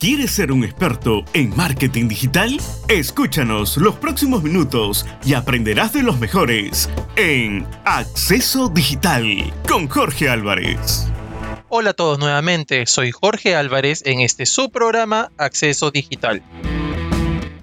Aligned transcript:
¿Quieres 0.00 0.30
ser 0.30 0.52
un 0.52 0.62
experto 0.62 1.24
en 1.32 1.56
marketing 1.56 2.06
digital? 2.06 2.56
Escúchanos 2.86 3.76
los 3.78 3.96
próximos 3.96 4.44
minutos 4.44 5.04
y 5.24 5.34
aprenderás 5.34 5.92
de 5.92 6.04
los 6.04 6.20
mejores 6.20 6.88
en 7.16 7.66
Acceso 7.84 8.68
Digital 8.68 9.52
con 9.68 9.88
Jorge 9.88 10.28
Álvarez. 10.28 11.08
Hola 11.68 11.90
a 11.90 11.94
todos 11.94 12.20
nuevamente, 12.20 12.86
soy 12.86 13.10
Jorge 13.10 13.56
Álvarez 13.56 14.04
en 14.06 14.20
este 14.20 14.46
subprograma 14.46 15.32
Acceso 15.36 15.90
Digital. 15.90 16.44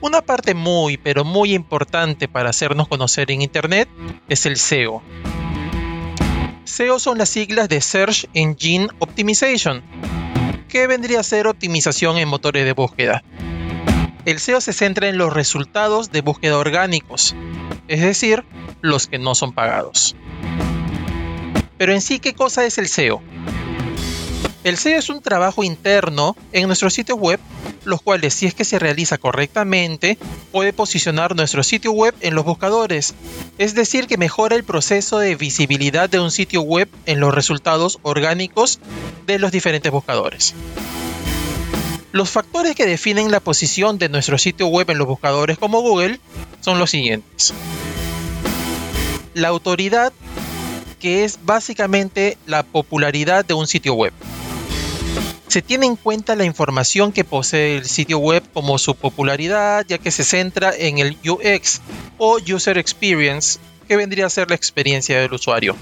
Una 0.01 0.21
parte 0.21 0.55
muy 0.55 0.97
pero 0.97 1.23
muy 1.23 1.53
importante 1.53 2.27
para 2.27 2.49
hacernos 2.49 2.89
conocer 2.89 3.31
en 3.31 3.43
Internet 3.43 3.87
es 4.27 4.45
el 4.45 4.57
SEO. 4.57 5.01
SEO 6.65 6.99
son 6.99 7.17
las 7.17 7.29
siglas 7.29 7.69
de 7.69 7.79
Search 7.79 8.27
Engine 8.33 8.89
Optimization 8.99 9.81
¿Qué 10.75 10.87
vendría 10.87 11.21
a 11.21 11.23
ser 11.23 11.47
optimización 11.47 12.17
en 12.17 12.27
motores 12.27 12.65
de 12.65 12.73
búsqueda. 12.73 13.23
El 14.25 14.39
SEO 14.39 14.59
se 14.59 14.73
centra 14.73 15.07
en 15.07 15.17
los 15.17 15.31
resultados 15.31 16.11
de 16.11 16.19
búsqueda 16.19 16.57
orgánicos, 16.57 17.33
es 17.87 18.01
decir, 18.01 18.43
los 18.81 19.07
que 19.07 19.17
no 19.17 19.35
son 19.35 19.53
pagados. 19.53 20.17
Pero 21.77 21.93
en 21.93 22.01
sí, 22.01 22.19
¿qué 22.19 22.33
cosa 22.33 22.65
es 22.65 22.77
el 22.77 22.89
SEO? 22.89 23.21
El 24.65 24.79
SEO 24.79 24.97
es 24.97 25.09
un 25.09 25.21
trabajo 25.21 25.63
interno 25.63 26.35
en 26.51 26.65
nuestro 26.65 26.89
sitio 26.89 27.15
web, 27.15 27.39
los 27.83 28.01
cuales 28.01 28.33
si 28.33 28.47
es 28.47 28.55
que 28.55 28.65
se 28.65 28.79
realiza 28.79 29.19
correctamente, 29.19 30.17
puede 30.51 30.73
posicionar 30.73 31.35
nuestro 31.35 31.61
sitio 31.61 31.91
web 31.91 32.15
en 32.21 32.33
los 32.33 32.45
buscadores, 32.45 33.13
es 33.59 33.75
decir, 33.75 34.07
que 34.07 34.17
mejora 34.17 34.55
el 34.55 34.63
proceso 34.63 35.19
de 35.19 35.35
visibilidad 35.35 36.09
de 36.09 36.19
un 36.19 36.31
sitio 36.31 36.63
web 36.63 36.89
en 37.05 37.19
los 37.19 37.31
resultados 37.31 37.99
orgánicos 38.01 38.79
de 39.27 39.37
los 39.37 39.51
diferentes 39.51 39.91
buscadores. 39.91 40.55
Los 42.11 42.31
factores 42.31 42.73
que 42.73 42.87
definen 42.87 43.29
la 43.29 43.41
posición 43.41 43.99
de 43.99 44.09
nuestro 44.09 44.39
sitio 44.39 44.65
web 44.65 44.89
en 44.89 44.97
los 44.97 45.05
buscadores 45.05 45.59
como 45.59 45.81
Google 45.81 46.19
son 46.61 46.79
los 46.79 46.89
siguientes. 46.89 47.53
La 49.35 49.49
autoridad, 49.49 50.11
que 50.99 51.23
es 51.23 51.37
básicamente 51.43 52.39
la 52.47 52.63
popularidad 52.63 53.45
de 53.45 53.53
un 53.53 53.67
sitio 53.67 53.93
web 53.93 54.11
se 55.55 55.61
tiene 55.61 55.85
en 55.85 55.95
cuenta 55.95 56.35
la 56.35 56.43
información 56.43 57.13
que 57.13 57.23
posee 57.23 57.77
el 57.77 57.85
sitio 57.85 58.17
web 58.17 58.43
como 58.53 58.77
su 58.77 58.93
popularidad, 58.93 59.85
ya 59.87 59.97
que 59.97 60.11
se 60.11 60.25
centra 60.25 60.73
en 60.77 60.97
el 60.97 61.17
UX 61.25 61.79
o 62.17 62.39
User 62.53 62.77
Experience, 62.77 63.57
que 63.87 63.95
vendría 63.95 64.25
a 64.25 64.29
ser 64.29 64.49
la 64.49 64.57
experiencia 64.57 65.17
del 65.17 65.31
usuario. 65.31 65.77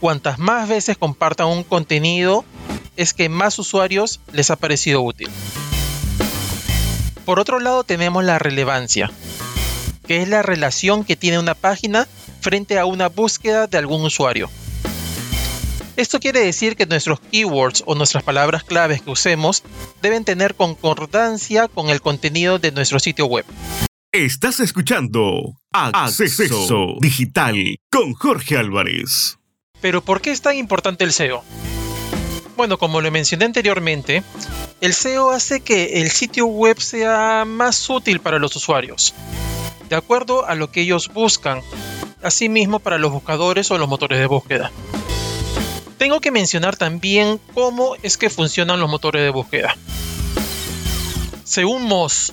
Cuantas 0.00 0.40
más 0.40 0.68
veces 0.68 0.98
compartan 0.98 1.46
un 1.46 1.62
contenido, 1.62 2.44
es 2.96 3.14
que 3.14 3.28
más 3.28 3.56
usuarios 3.60 4.18
les 4.32 4.50
ha 4.50 4.56
parecido 4.56 5.00
útil. 5.00 5.30
Por 7.24 7.38
otro 7.38 7.60
lado 7.60 7.84
tenemos 7.84 8.24
la 8.24 8.40
relevancia, 8.40 9.12
que 10.08 10.22
es 10.22 10.28
la 10.28 10.42
relación 10.42 11.04
que 11.04 11.14
tiene 11.14 11.38
una 11.38 11.54
página 11.54 12.08
frente 12.40 12.80
a 12.80 12.84
una 12.84 13.08
búsqueda 13.08 13.68
de 13.68 13.78
algún 13.78 14.02
usuario. 14.02 14.50
Esto 15.96 16.18
quiere 16.18 16.40
decir 16.40 16.74
que 16.74 16.86
nuestros 16.86 17.20
keywords 17.20 17.84
o 17.86 17.94
nuestras 17.94 18.24
palabras 18.24 18.64
claves 18.64 19.00
que 19.00 19.10
usemos 19.10 19.62
deben 20.02 20.24
tener 20.24 20.56
concordancia 20.56 21.68
con 21.68 21.88
el 21.88 22.00
contenido 22.00 22.58
de 22.58 22.72
nuestro 22.72 22.98
sitio 22.98 23.26
web. 23.26 23.44
Estás 24.10 24.58
escuchando 24.58 25.56
Acceso 25.72 26.96
Digital 27.00 27.76
con 27.90 28.14
Jorge 28.14 28.56
Álvarez. 28.56 29.38
Pero 29.80 30.02
¿por 30.02 30.20
qué 30.20 30.32
es 30.32 30.40
tan 30.40 30.56
importante 30.56 31.04
el 31.04 31.12
SEO? 31.12 31.44
Bueno, 32.56 32.78
como 32.78 33.00
lo 33.00 33.10
mencioné 33.10 33.44
anteriormente, 33.44 34.24
el 34.80 34.94
SEO 34.94 35.30
hace 35.30 35.60
que 35.60 36.00
el 36.00 36.10
sitio 36.10 36.46
web 36.46 36.80
sea 36.80 37.44
más 37.44 37.88
útil 37.88 38.20
para 38.20 38.38
los 38.38 38.54
usuarios, 38.56 39.14
de 39.88 39.96
acuerdo 39.96 40.46
a 40.46 40.54
lo 40.54 40.70
que 40.70 40.80
ellos 40.80 41.12
buscan, 41.12 41.60
asimismo 42.22 42.80
para 42.80 42.98
los 42.98 43.12
buscadores 43.12 43.70
o 43.70 43.78
los 43.78 43.88
motores 43.88 44.18
de 44.18 44.26
búsqueda. 44.26 44.72
Tengo 46.04 46.20
que 46.20 46.30
mencionar 46.30 46.76
también 46.76 47.40
cómo 47.54 47.96
es 48.02 48.18
que 48.18 48.28
funcionan 48.28 48.78
los 48.78 48.90
motores 48.90 49.22
de 49.22 49.30
búsqueda. 49.30 49.74
Según 51.44 51.84
Moz, 51.84 52.30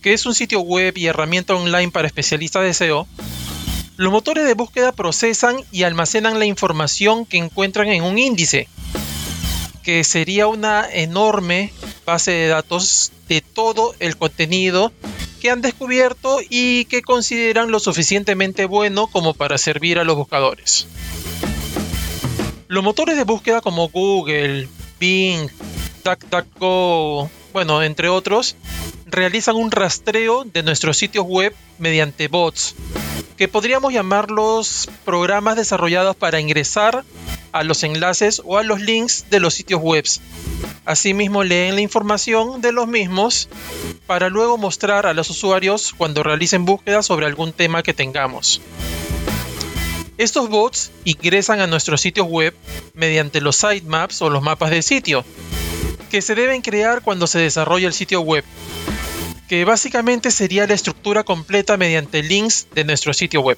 que 0.00 0.12
es 0.12 0.26
un 0.26 0.34
sitio 0.36 0.60
web 0.60 0.96
y 0.96 1.06
herramienta 1.06 1.56
online 1.56 1.90
para 1.90 2.06
especialistas 2.06 2.62
de 2.62 2.72
SEO, 2.72 3.08
los 3.96 4.12
motores 4.12 4.46
de 4.46 4.54
búsqueda 4.54 4.92
procesan 4.92 5.56
y 5.72 5.82
almacenan 5.82 6.38
la 6.38 6.44
información 6.44 7.26
que 7.26 7.38
encuentran 7.38 7.88
en 7.88 8.04
un 8.04 8.16
índice, 8.16 8.68
que 9.82 10.04
sería 10.04 10.46
una 10.46 10.88
enorme 10.88 11.72
base 12.06 12.30
de 12.30 12.46
datos 12.46 13.10
de 13.28 13.40
todo 13.40 13.92
el 13.98 14.16
contenido 14.18 14.92
que 15.40 15.50
han 15.50 15.62
descubierto 15.62 16.38
y 16.48 16.84
que 16.84 17.02
consideran 17.02 17.72
lo 17.72 17.80
suficientemente 17.80 18.66
bueno 18.66 19.08
como 19.08 19.34
para 19.34 19.58
servir 19.58 19.98
a 19.98 20.04
los 20.04 20.14
buscadores. 20.14 20.86
Los 22.70 22.84
motores 22.84 23.16
de 23.16 23.24
búsqueda 23.24 23.60
como 23.60 23.88
Google, 23.88 24.68
Bing, 25.00 25.48
DuckDuckGo, 26.04 27.28
bueno, 27.52 27.82
entre 27.82 28.08
otros, 28.08 28.54
realizan 29.06 29.56
un 29.56 29.72
rastreo 29.72 30.44
de 30.44 30.62
nuestros 30.62 30.96
sitios 30.96 31.26
web 31.26 31.52
mediante 31.80 32.28
bots, 32.28 32.76
que 33.36 33.48
podríamos 33.48 33.92
llamarlos 33.92 34.88
programas 35.04 35.56
desarrollados 35.56 36.14
para 36.14 36.38
ingresar 36.38 37.02
a 37.50 37.64
los 37.64 37.82
enlaces 37.82 38.40
o 38.44 38.56
a 38.56 38.62
los 38.62 38.80
links 38.80 39.28
de 39.30 39.40
los 39.40 39.54
sitios 39.54 39.80
web. 39.82 40.04
Asimismo 40.84 41.42
leen 41.42 41.74
la 41.74 41.80
información 41.80 42.60
de 42.60 42.70
los 42.70 42.86
mismos 42.86 43.48
para 44.06 44.28
luego 44.28 44.58
mostrar 44.58 45.06
a 45.06 45.12
los 45.12 45.28
usuarios 45.28 45.92
cuando 45.92 46.22
realicen 46.22 46.66
búsquedas 46.66 47.04
sobre 47.04 47.26
algún 47.26 47.52
tema 47.52 47.82
que 47.82 47.94
tengamos. 47.94 48.60
Estos 50.20 50.50
bots 50.50 50.90
ingresan 51.04 51.60
a 51.60 51.66
nuestro 51.66 51.96
sitio 51.96 52.24
web 52.24 52.54
mediante 52.92 53.40
los 53.40 53.56
sitemaps 53.56 54.20
o 54.20 54.28
los 54.28 54.42
mapas 54.42 54.70
de 54.70 54.82
sitio, 54.82 55.24
que 56.10 56.20
se 56.20 56.34
deben 56.34 56.60
crear 56.60 57.00
cuando 57.00 57.26
se 57.26 57.38
desarrolla 57.38 57.86
el 57.86 57.94
sitio 57.94 58.20
web, 58.20 58.44
que 59.48 59.64
básicamente 59.64 60.30
sería 60.30 60.66
la 60.66 60.74
estructura 60.74 61.24
completa 61.24 61.78
mediante 61.78 62.22
links 62.22 62.66
de 62.74 62.84
nuestro 62.84 63.14
sitio 63.14 63.40
web. 63.40 63.56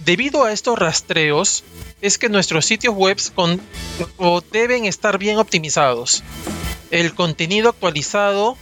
Debido 0.00 0.42
a 0.42 0.50
estos 0.50 0.76
rastreos, 0.76 1.62
es 2.00 2.18
que 2.18 2.28
nuestros 2.28 2.66
sitios 2.66 2.96
web 2.96 3.18
deben 4.50 4.84
estar 4.84 5.16
bien 5.16 5.38
optimizados, 5.38 6.24
el 6.90 7.14
contenido 7.14 7.68
actualizado 7.68 8.58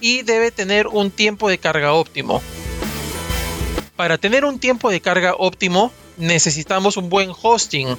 y 0.00 0.22
debe 0.22 0.52
tener 0.52 0.86
un 0.86 1.10
tiempo 1.10 1.48
de 1.48 1.58
carga 1.58 1.94
óptimo, 1.94 2.40
para 4.00 4.16
tener 4.16 4.46
un 4.46 4.58
tiempo 4.58 4.88
de 4.88 5.02
carga 5.02 5.34
óptimo 5.36 5.92
necesitamos 6.16 6.96
un 6.96 7.10
buen 7.10 7.32
hosting, 7.42 7.98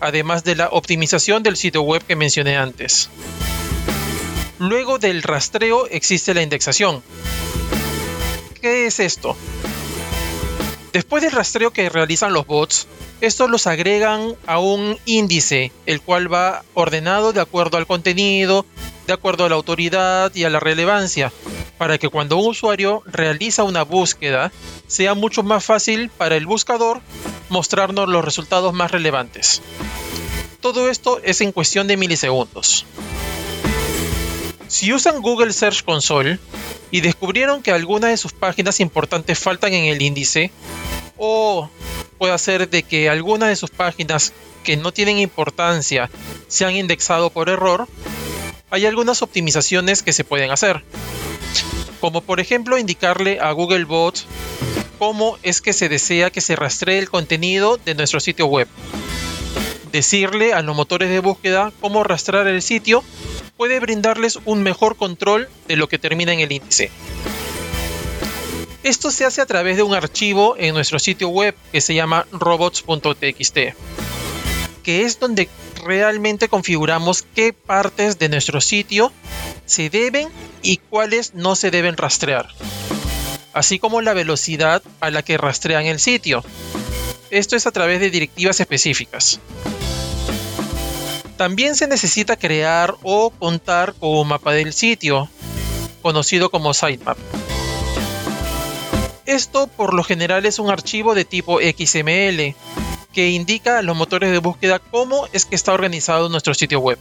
además 0.00 0.42
de 0.42 0.56
la 0.56 0.70
optimización 0.70 1.44
del 1.44 1.56
sitio 1.56 1.82
web 1.82 2.02
que 2.02 2.16
mencioné 2.16 2.56
antes. 2.56 3.08
Luego 4.58 4.98
del 4.98 5.22
rastreo 5.22 5.86
existe 5.86 6.34
la 6.34 6.42
indexación. 6.42 7.00
¿Qué 8.60 8.86
es 8.88 8.98
esto? 8.98 9.36
Después 10.92 11.22
del 11.22 11.30
rastreo 11.30 11.70
que 11.70 11.90
realizan 11.90 12.32
los 12.32 12.44
bots, 12.44 12.88
estos 13.20 13.48
los 13.48 13.68
agregan 13.68 14.34
a 14.48 14.58
un 14.58 14.98
índice, 15.04 15.70
el 15.86 16.00
cual 16.00 16.26
va 16.32 16.64
ordenado 16.74 17.32
de 17.32 17.40
acuerdo 17.40 17.76
al 17.76 17.86
contenido, 17.86 18.66
de 19.06 19.12
acuerdo 19.12 19.44
a 19.44 19.48
la 19.48 19.54
autoridad 19.54 20.34
y 20.34 20.42
a 20.42 20.50
la 20.50 20.58
relevancia, 20.58 21.32
para 21.78 21.98
que 21.98 22.08
cuando 22.08 22.36
un 22.36 22.50
usuario 22.50 23.02
realiza 23.06 23.64
una 23.64 23.82
búsqueda 23.82 24.52
sea 24.86 25.14
mucho 25.14 25.42
más 25.42 25.64
fácil 25.64 26.10
para 26.10 26.36
el 26.36 26.46
buscador 26.46 27.00
mostrarnos 27.48 28.08
los 28.08 28.24
resultados 28.24 28.72
más 28.72 28.90
relevantes. 28.90 29.62
Todo 30.60 30.88
esto 30.90 31.20
es 31.22 31.40
en 31.40 31.52
cuestión 31.52 31.86
de 31.86 31.96
milisegundos. 31.96 32.86
Si 34.68 34.92
usan 34.92 35.22
Google 35.22 35.52
Search 35.52 35.84
Console 35.84 36.38
y 36.90 37.00
descubrieron 37.00 37.62
que 37.62 37.72
algunas 37.72 38.10
de 38.10 38.16
sus 38.16 38.32
páginas 38.32 38.80
importantes 38.80 39.38
faltan 39.38 39.72
en 39.74 39.84
el 39.84 40.02
índice, 40.02 40.50
o 41.16 41.70
puede 42.18 42.36
ser 42.38 42.68
de 42.68 42.82
que 42.82 43.08
algunas 43.08 43.48
de 43.48 43.56
sus 43.56 43.70
páginas 43.70 44.32
que 44.64 44.76
no 44.76 44.92
tienen 44.92 45.18
importancia 45.18 46.10
se 46.48 46.64
han 46.64 46.74
indexado 46.74 47.30
por 47.30 47.48
error, 47.48 47.86
hay 48.70 48.86
algunas 48.86 49.22
optimizaciones 49.22 50.02
que 50.02 50.12
se 50.12 50.24
pueden 50.24 50.50
hacer 50.50 50.82
como 52.00 52.20
por 52.20 52.40
ejemplo 52.40 52.78
indicarle 52.78 53.38
a 53.40 53.52
Googlebot 53.52 54.24
cómo 54.98 55.38
es 55.42 55.60
que 55.60 55.72
se 55.72 55.88
desea 55.88 56.30
que 56.30 56.40
se 56.40 56.56
rastree 56.56 56.98
el 56.98 57.10
contenido 57.10 57.78
de 57.84 57.94
nuestro 57.94 58.20
sitio 58.20 58.46
web. 58.46 58.68
Decirle 59.92 60.52
a 60.52 60.62
los 60.62 60.76
motores 60.76 61.10
de 61.10 61.20
búsqueda 61.20 61.72
cómo 61.80 62.02
rastrear 62.02 62.46
el 62.46 62.62
sitio 62.62 63.02
puede 63.56 63.80
brindarles 63.80 64.38
un 64.44 64.62
mejor 64.62 64.96
control 64.96 65.48
de 65.68 65.76
lo 65.76 65.88
que 65.88 65.98
termina 65.98 66.32
en 66.32 66.40
el 66.40 66.52
índice. 66.52 66.90
Esto 68.82 69.10
se 69.10 69.24
hace 69.24 69.40
a 69.40 69.46
través 69.46 69.76
de 69.76 69.82
un 69.82 69.94
archivo 69.94 70.54
en 70.58 70.74
nuestro 70.74 70.98
sitio 70.98 71.28
web 71.28 71.56
que 71.72 71.80
se 71.80 71.94
llama 71.94 72.26
robots.txt, 72.30 73.58
que 74.86 75.02
es 75.02 75.18
donde 75.18 75.48
realmente 75.84 76.48
configuramos 76.48 77.24
qué 77.34 77.52
partes 77.52 78.20
de 78.20 78.28
nuestro 78.28 78.60
sitio 78.60 79.12
se 79.66 79.90
deben 79.90 80.28
y 80.62 80.76
cuáles 80.76 81.34
no 81.34 81.56
se 81.56 81.72
deben 81.72 81.96
rastrear, 81.96 82.46
así 83.52 83.80
como 83.80 84.00
la 84.00 84.14
velocidad 84.14 84.84
a 85.00 85.10
la 85.10 85.22
que 85.22 85.38
rastrean 85.38 85.86
el 85.86 85.98
sitio. 85.98 86.44
Esto 87.30 87.56
es 87.56 87.66
a 87.66 87.72
través 87.72 87.98
de 87.98 88.10
directivas 88.10 88.60
específicas. 88.60 89.40
También 91.36 91.74
se 91.74 91.88
necesita 91.88 92.36
crear 92.36 92.94
o 93.02 93.30
contar 93.30 93.92
con 93.94 94.10
un 94.10 94.28
mapa 94.28 94.52
del 94.52 94.72
sitio, 94.72 95.28
conocido 96.00 96.48
como 96.48 96.72
sitemap. 96.72 97.18
Esto 99.24 99.66
por 99.66 99.94
lo 99.94 100.04
general 100.04 100.46
es 100.46 100.60
un 100.60 100.70
archivo 100.70 101.16
de 101.16 101.24
tipo 101.24 101.58
XML 101.58 102.54
que 103.16 103.30
indica 103.30 103.78
a 103.78 103.82
los 103.82 103.96
motores 103.96 104.30
de 104.30 104.40
búsqueda 104.40 104.78
cómo 104.78 105.26
es 105.32 105.46
que 105.46 105.54
está 105.54 105.72
organizado 105.72 106.28
nuestro 106.28 106.52
sitio 106.52 106.80
web. 106.80 106.98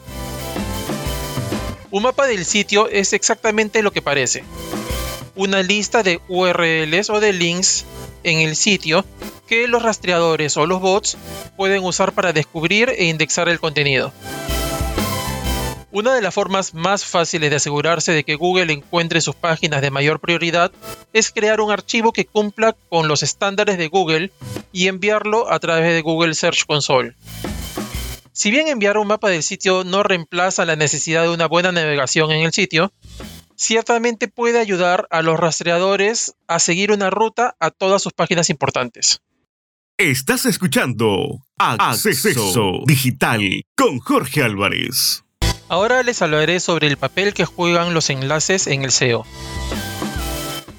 Un 1.92 2.04
mapa 2.04 2.26
del 2.26 2.46
sitio 2.46 2.88
es 2.88 3.12
exactamente 3.12 3.84
lo 3.84 3.92
que 3.92 4.02
parece. 4.02 4.46
Una 5.36 5.62
lista 5.62 6.04
de 6.04 6.22
URLs 6.30 7.10
o 7.10 7.20
de 7.20 7.34
links 7.34 7.84
en 8.24 8.40
el 8.40 8.56
sitio 8.56 9.04
que 9.46 9.68
los 9.68 9.84
rastreadores 9.84 10.56
o 10.56 10.66
los 10.66 10.80
bots 10.80 11.18
pueden 11.58 11.84
usar 11.84 12.14
para 12.14 12.32
descubrir 12.32 12.94
e 12.98 13.08
indexar 13.08 13.50
el 13.50 13.60
contenido. 13.60 14.14
Una 15.96 16.14
de 16.14 16.22
las 16.22 16.34
formas 16.34 16.74
más 16.74 17.06
fáciles 17.06 17.50
de 17.50 17.56
asegurarse 17.56 18.12
de 18.12 18.26
que 18.26 18.36
Google 18.36 18.74
encuentre 18.74 19.22
sus 19.22 19.34
páginas 19.34 19.82
de 19.82 19.92
mayor 19.92 20.20
prioridad 20.20 20.74
es 21.14 21.32
crear 21.32 21.62
un 21.62 21.72
archivo 21.72 22.12
que 22.12 22.26
cumpla 22.26 22.76
con 22.90 23.08
los 23.08 23.24
estándares 23.24 23.78
de 23.78 23.88
Google 23.88 24.34
y 24.74 24.88
enviarlo 24.88 25.50
a 25.50 25.58
través 25.60 25.94
de 25.94 26.02
Google 26.02 26.34
Search 26.34 26.66
Console. 26.66 27.16
Si 28.34 28.52
bien 28.52 28.68
enviar 28.68 28.98
un 28.98 29.08
mapa 29.08 29.30
del 29.30 29.42
sitio 29.42 29.86
no 29.86 30.04
reemplaza 30.04 30.66
la 30.66 30.76
necesidad 30.76 31.22
de 31.22 31.30
una 31.30 31.48
buena 31.48 31.72
navegación 31.72 32.30
en 32.34 32.44
el 32.44 32.52
sitio, 32.52 32.92
ciertamente 33.56 34.28
puede 34.28 34.60
ayudar 34.60 35.08
a 35.12 35.22
los 35.22 35.40
rastreadores 35.40 36.36
a 36.48 36.60
seguir 36.60 36.92
una 36.92 37.10
ruta 37.10 37.56
a 37.62 37.72
todas 37.72 38.02
sus 38.02 38.12
páginas 38.12 38.50
importantes. 38.50 39.22
Estás 39.98 40.46
escuchando 40.46 41.40
Acceso 41.58 42.82
Digital 42.86 43.64
con 43.78 44.00
Jorge 44.00 44.44
Álvarez. 44.44 45.25
Ahora 45.76 46.04
les 46.04 46.22
hablaré 46.22 46.62
sobre 46.62 46.88
el 46.88 46.96
papel 46.96 47.34
que 47.34 47.44
juegan 47.44 47.94
los 47.94 48.10
enlaces 48.10 48.66
en 48.68 48.86
el 48.86 48.94
SEO. 48.94 49.26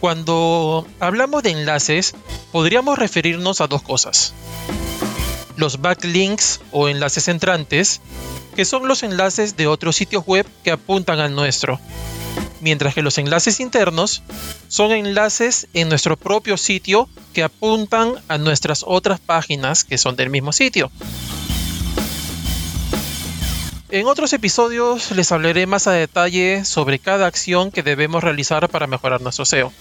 Cuando 0.01 0.87
hablamos 1.01 1.43
de 1.43 1.51
enlaces, 1.51 2.15
podríamos 2.51 2.99
referirnos 2.99 3.61
a 3.61 3.67
dos 3.67 3.83
cosas. 3.83 4.33
Los 5.59 5.83
backlinks 5.83 6.63
o 6.73 6.89
enlaces 6.89 7.29
entrantes, 7.29 8.01
que 8.55 8.65
son 8.65 8.89
los 8.89 9.03
enlaces 9.03 9.55
de 9.59 9.67
otros 9.67 9.97
sitios 9.97 10.25
web 10.25 10.47
que 10.65 10.71
apuntan 10.71 11.21
al 11.21 11.35
nuestro, 11.35 11.79
mientras 12.63 12.95
que 12.95 13.03
los 13.03 13.19
enlaces 13.19 13.61
internos 13.61 14.23
son 14.69 14.93
enlaces 14.93 15.69
en 15.75 15.91
nuestro 15.91 16.17
propio 16.17 16.57
sitio 16.57 17.07
que 17.35 17.43
apuntan 17.43 18.15
a 18.29 18.39
nuestras 18.39 18.83
otras 18.83 19.21
páginas 19.21 19.85
que 19.85 19.99
son 19.99 20.17
del 20.17 20.31
mismo 20.31 20.55
sitio. 20.55 20.91
En 23.89 24.09
otros 24.09 24.33
episodios 24.33 25.13
les 25.13 25.31
hablaré 25.31 25.65
más 25.67 25.87
a 25.87 25.93
detalle 25.93 26.65
sobre 26.65 26.99
cada 26.99 27.27
acción 27.27 27.71
que 27.71 27.85
debemos 27.85 28.25
realizar 28.25 28.69
para 28.69 28.89
mejorar 28.89 29.21
nuestro 29.21 29.45
SEO. 29.45 29.73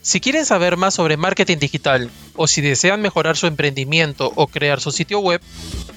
Si 0.00 0.20
quieren 0.20 0.44
saber 0.44 0.76
más 0.76 0.94
sobre 0.94 1.16
marketing 1.16 1.58
digital 1.58 2.10
o 2.34 2.48
si 2.48 2.60
desean 2.60 3.00
mejorar 3.00 3.36
su 3.36 3.46
emprendimiento 3.46 4.32
o 4.34 4.48
crear 4.48 4.80
su 4.80 4.90
sitio 4.90 5.20
web, 5.20 5.40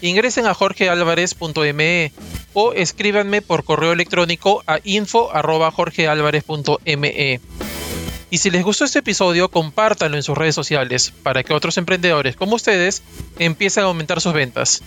ingresen 0.02 0.46
a 0.46 0.54
jorgealvarez.me 0.54 2.12
o 2.54 2.74
escríbanme 2.74 3.42
por 3.42 3.64
correo 3.64 3.94
electrónico 3.94 4.64
a 4.68 4.78
info.jorgealvarez.me. 4.84 7.40
Y 8.30 8.38
si 8.38 8.52
les 8.52 8.64
gustó 8.64 8.86
este 8.86 9.00
episodio, 9.00 9.50
compártanlo 9.50 10.18
en 10.18 10.24
sus 10.24 10.38
redes 10.38 10.54
sociales 10.54 11.12
para 11.24 11.44
que 11.44 11.56
otros 11.56 11.80
emprendedores 11.80 12.36
como 12.36 12.54
ustedes 12.56 13.02
empiecen 13.40 13.86
a 13.86 13.88
aumentar 13.88 14.22
sus 14.22 14.34
ventas. 14.34 14.84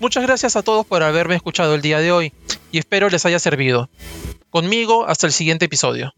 Muchas 0.00 0.22
gracias 0.22 0.54
a 0.54 0.62
todos 0.62 0.86
por 0.86 1.02
haberme 1.02 1.34
escuchado 1.34 1.74
el 1.74 1.82
día 1.82 1.98
de 1.98 2.12
hoy 2.12 2.32
y 2.70 2.78
espero 2.78 3.08
les 3.10 3.26
haya 3.26 3.40
servido. 3.40 3.90
Conmigo 4.50 5.06
hasta 5.06 5.26
el 5.26 5.32
siguiente 5.32 5.64
episodio. 5.64 6.14